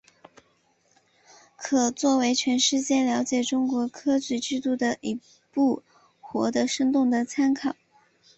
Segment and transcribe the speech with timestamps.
[1.55, 5.19] 可作为全世界了解中国科举制度的一
[5.51, 5.83] 部
[6.19, 7.75] 活的生动的参考。